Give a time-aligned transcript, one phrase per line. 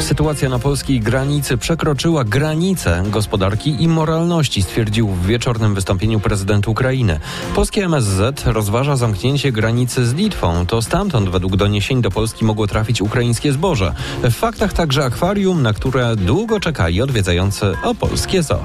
[0.00, 7.20] Sytuacja na polskiej granicy przekroczyła granice gospodarki i moralności, stwierdził w wieczornym wystąpieniu prezydent Ukrainy.
[7.54, 10.66] Polskie MSZ rozważa zamknięcie granicy z Litwą.
[10.66, 13.94] To stamtąd według doniesień do Polski mogło trafić ukraińskie zboże.
[14.22, 18.58] W faktach także akwarium, na które długo czekali odwiedzający opolskie zoo.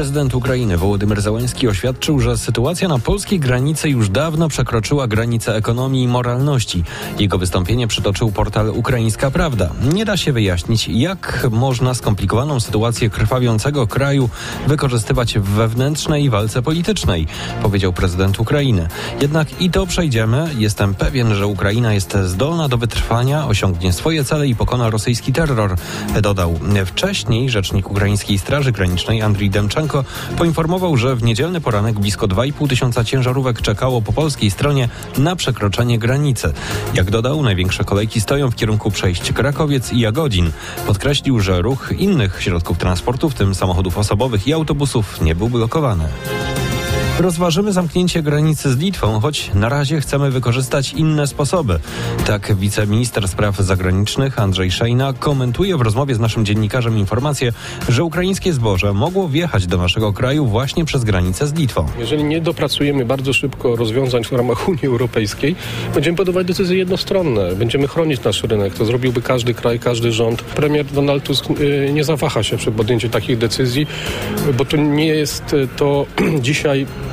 [0.00, 6.02] Prezydent Ukrainy Wołodymyr Załański oświadczył, że sytuacja na polskiej granicy już dawno przekroczyła granice ekonomii
[6.02, 6.84] i moralności.
[7.18, 9.70] Jego wystąpienie przytoczył portal Ukraińska Prawda.
[9.94, 14.28] Nie da się wyjaśnić, jak można skomplikowaną sytuację krwawiącego kraju
[14.66, 17.26] wykorzystywać w wewnętrznej walce politycznej,
[17.62, 18.88] powiedział prezydent Ukrainy.
[19.20, 20.50] Jednak i to przejdziemy.
[20.58, 25.76] Jestem pewien, że Ukraina jest zdolna do wytrwania, osiągnie swoje cele i pokona rosyjski terror,
[26.22, 26.58] dodał.
[26.86, 29.89] Wcześniej rzecznik Ukraińskiej Straży Granicznej Andrii Demczenko
[30.38, 35.98] poinformował, że w niedzielny poranek blisko 2,5 tysiąca ciężarówek czekało po polskiej stronie na przekroczenie
[35.98, 36.52] granicy.
[36.94, 40.50] Jak dodał, największe kolejki stoją w kierunku przejść Krakowiec i Jagodzin.
[40.86, 46.08] Podkreślił, że ruch innych środków transportu, w tym samochodów osobowych i autobusów, nie był blokowany.
[47.20, 51.78] Rozważymy zamknięcie granicy z Litwą, choć na razie chcemy wykorzystać inne sposoby.
[52.26, 57.52] Tak wiceminister spraw zagranicznych Andrzej Szejna komentuje w rozmowie z naszym dziennikarzem informację,
[57.88, 61.86] że ukraińskie zboże mogło wjechać do naszego kraju właśnie przez granicę z Litwą.
[61.98, 65.56] Jeżeli nie dopracujemy bardzo szybko rozwiązań w ramach Unii Europejskiej,
[65.94, 67.56] będziemy podejmować decyzje jednostronne.
[67.56, 68.74] Będziemy chronić nasz rynek.
[68.74, 70.42] To zrobiłby każdy kraj, każdy rząd.
[70.42, 73.86] Premier Donald Tusk y, nie zawaha się przy podjęciu takich decyzji,
[74.58, 76.06] bo to nie jest y, to
[76.40, 77.09] dzisiaj e,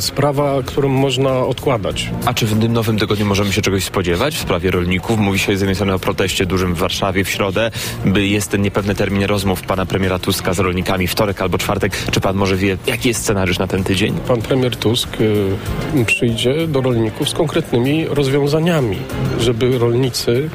[0.00, 2.10] sprawa, którą można odkładać.
[2.26, 5.18] A czy w tym nowym tygodniu możemy się czegoś spodziewać w sprawie rolników?
[5.18, 7.70] Mówi się z jednej strony o proteście dużym w Warszawie w środę.
[8.04, 11.96] By jest ten niepewny termin rozmów pana premiera Tuska z rolnikami wtorek albo czwartek.
[12.10, 14.14] Czy pan może wie, jaki jest scenariusz na ten tydzień?
[14.28, 18.98] Pan premier Tusk y, przyjdzie do rolników z konkretnymi rozwiązaniami,
[19.40, 20.50] żeby rolnicy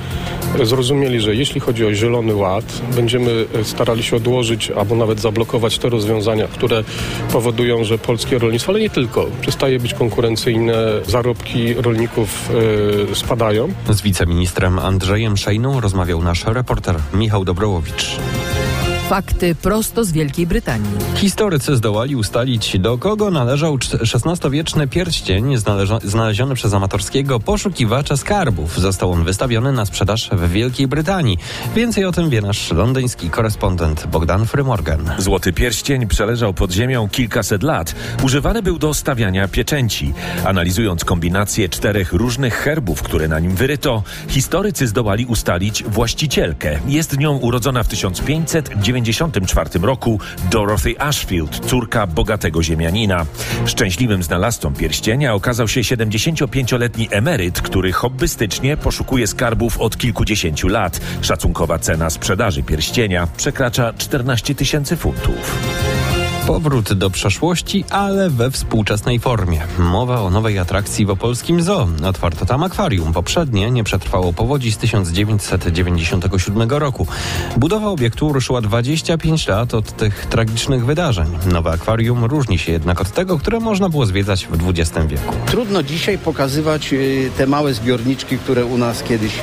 [0.63, 5.89] zrozumieli, że jeśli chodzi o Zielony Ład, będziemy starali się odłożyć albo nawet zablokować te
[5.89, 6.83] rozwiązania, które
[7.31, 10.75] powodują, że polskie rolnictwo, ale nie tylko, przestaje być konkurencyjne,
[11.07, 12.49] zarobki rolników
[13.11, 13.73] y, spadają.
[13.89, 18.17] Z wiceministrem Andrzejem Szejną rozmawiał nasz reporter Michał Dobrołowicz.
[19.09, 20.91] Fakty prosto z Wielkiej Brytanii.
[21.15, 23.77] Historycy zdołali ustalić, do kogo należał
[24.15, 25.55] XVI-wieczny pierścień
[26.03, 28.79] znaleziony przez amatorskiego poszukiwacza skarbów.
[28.79, 31.37] Został on wystawiony na sprzedaż w Wielkiej Brytanii.
[31.75, 35.11] Więcej o tym wie nasz londyński korespondent Bogdan Frymorgan.
[35.17, 37.95] Złoty pierścień przeleżał pod ziemią kilkaset lat.
[38.23, 40.13] Używany był do stawiania pieczęci.
[40.45, 46.79] Analizując kombinację czterech różnych herbów, które na nim wyryto, historycy zdołali ustalić właścicielkę.
[46.87, 47.87] Jest nią urodzona w
[49.03, 50.19] 1594 roku
[50.51, 53.25] Dorothy Ashfield, córka bogatego ziemianina.
[53.65, 60.99] Szczęśliwym znalazcą pierścienia okazał się 75-letni emeryt, który hobbystycznie poszukuje skarbów od kilkudziesięciu lat.
[61.21, 65.86] Szacunkowa cena sprzedaży pierścienia przekracza 14 tysięcy funtów.
[66.47, 69.61] Powrót do przeszłości, ale we współczesnej formie.
[69.79, 71.87] Mowa o nowej atrakcji w opolskim zoo.
[72.05, 73.13] Otwarto tam akwarium.
[73.13, 77.07] Poprzednie nie przetrwało powodzi z 1997 roku.
[77.57, 81.27] Budowa obiektu ruszyła 25 lat od tych tragicznych wydarzeń.
[81.51, 85.33] Nowe akwarium różni się jednak od tego, które można było zwiedzać w XX wieku.
[85.45, 89.33] Trudno dzisiaj pokazywać y, te małe zbiorniczki, które u nas kiedyś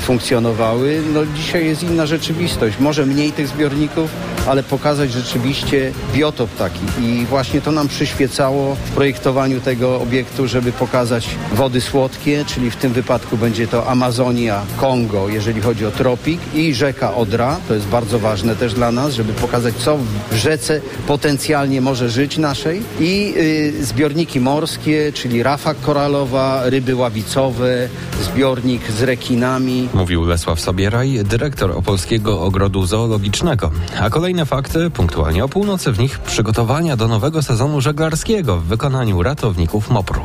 [0.00, 1.02] funkcjonowały.
[1.14, 2.76] No dzisiaj jest inna rzeczywistość.
[2.80, 4.10] Może mniej tych zbiorników,
[4.48, 6.78] ale pokazać rzeczywiście biotop taki.
[7.00, 12.76] I właśnie to nam przyświecało w projektowaniu tego obiektu, żeby pokazać wody słodkie, czyli w
[12.76, 17.56] tym wypadku będzie to Amazonia, Kongo, jeżeli chodzi o tropik i rzeka Odra.
[17.68, 19.98] To jest bardzo ważne też dla nas, żeby pokazać, co
[20.30, 22.82] w rzece potencjalnie może żyć naszej.
[23.00, 27.88] I y, zbiorniki morskie, czyli rafa koralowa, ryby ławicowe,
[28.22, 29.88] zbiornik z rekinami.
[29.94, 33.70] Mówił Lesław Sobieraj, dyrektor Opolskiego Ogrodu Zoologicznego.
[34.00, 39.22] A kolejne fakty, punktualnie o północy w nich przygotowania do nowego sezonu żeglarskiego w wykonaniu
[39.22, 40.22] ratowników MOPR-u.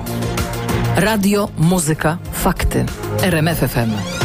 [0.96, 2.86] Radio, muzyka, fakty.
[3.22, 4.17] RMF FM.